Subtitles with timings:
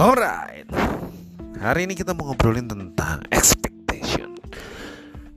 [0.00, 0.64] Alright,
[1.60, 4.32] hari ini kita mau ngobrolin tentang expectation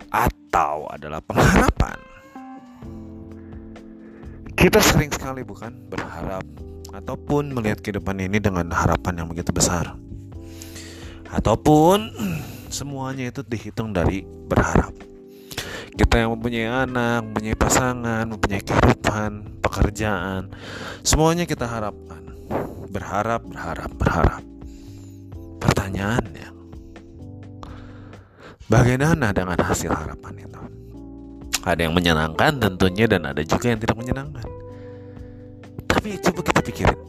[0.07, 1.99] atau adalah pengharapan.
[4.55, 6.47] Kita sering sekali bukan berharap
[6.95, 9.99] ataupun melihat kehidupan ini dengan harapan yang begitu besar.
[11.27, 12.15] Ataupun
[12.71, 14.95] semuanya itu dihitung dari berharap.
[15.91, 20.55] Kita yang mempunyai anak, mempunyai pasangan, mempunyai kehidupan, pekerjaan,
[21.03, 22.23] semuanya kita harapkan.
[22.87, 24.52] Berharap, berharap, berharap.
[25.93, 26.49] Pertanyaannya,
[28.65, 30.61] bagaimana dengan hasil harapan itu?
[31.61, 34.41] Ada yang menyenangkan tentunya dan ada juga yang tidak menyenangkan.
[35.85, 36.99] Tapi coba kita pikirin.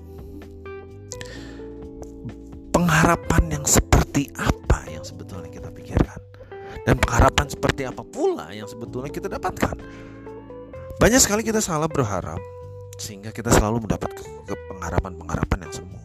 [2.76, 6.20] Pengharapan yang seperti apa yang sebetulnya kita pikirkan?
[6.84, 9.80] Dan pengharapan seperti apa pula yang sebetulnya kita dapatkan?
[11.00, 12.36] Banyak sekali kita salah berharap
[13.00, 14.12] sehingga kita selalu mendapat
[14.68, 16.00] pengharapan-pengharapan yang semu.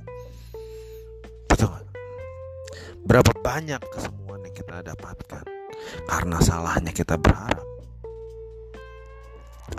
[1.52, 1.89] Betul gak?
[3.10, 5.42] Berapa banyak kesemuan yang kita dapatkan
[6.06, 7.66] karena salahnya kita berharap?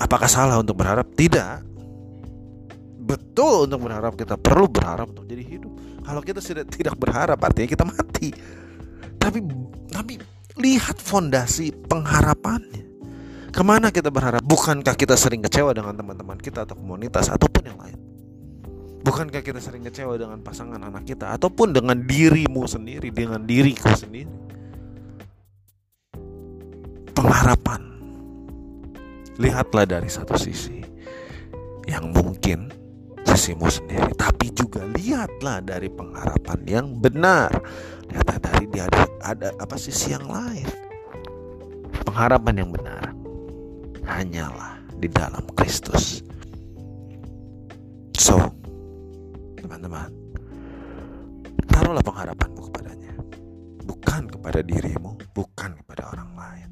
[0.02, 1.06] Apakah salah untuk berharap?
[1.14, 1.70] Tidak.
[3.06, 5.70] Betul untuk berharap kita perlu berharap untuk jadi hidup.
[6.02, 8.34] Kalau kita sudah tidak berharap artinya kita mati.
[9.14, 9.38] Tapi
[9.94, 10.18] tapi
[10.58, 12.82] lihat fondasi pengharapannya.
[13.54, 14.42] Ke mana kita berharap?
[14.42, 17.98] Bukankah kita sering kecewa dengan teman-teman kita atau komunitas ataupun yang lain?
[19.00, 24.28] Bukankah kita sering kecewa dengan pasangan anak kita ataupun dengan dirimu sendiri, dengan diriku sendiri?
[27.16, 27.80] Pengharapan.
[29.40, 30.84] Lihatlah dari satu sisi
[31.88, 32.68] yang mungkin
[33.24, 37.48] sisimu sendiri, tapi juga lihatlah dari pengharapan yang benar.
[38.12, 40.68] Lihatlah dari dia ada, ada apa sisi yang lain.
[42.04, 43.16] Pengharapan yang benar
[44.04, 46.20] hanyalah di dalam Kristus.
[49.70, 50.10] Teman-teman,
[51.70, 53.14] taruhlah pengharapanmu kepadanya,
[53.86, 56.70] bukan kepada dirimu, bukan kepada orang lain.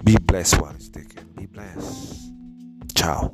[0.00, 0.72] Be blessed while.
[1.36, 2.32] Be blessed.
[2.96, 3.28] Ciao.